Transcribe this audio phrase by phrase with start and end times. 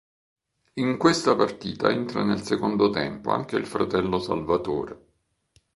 [0.79, 5.05] In questa partita entra nel secondo tempo anche il fratello Salvatore.